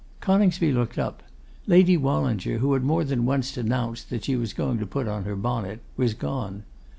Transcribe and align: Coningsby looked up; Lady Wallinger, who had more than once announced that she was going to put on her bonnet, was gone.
Coningsby 0.19 0.71
looked 0.71 0.97
up; 0.97 1.21
Lady 1.67 1.95
Wallinger, 1.95 2.57
who 2.57 2.73
had 2.73 2.81
more 2.83 3.03
than 3.03 3.23
once 3.23 3.55
announced 3.55 4.09
that 4.09 4.25
she 4.25 4.35
was 4.35 4.51
going 4.51 4.79
to 4.79 4.87
put 4.87 5.07
on 5.07 5.25
her 5.25 5.35
bonnet, 5.35 5.79
was 5.95 6.15
gone. 6.15 6.63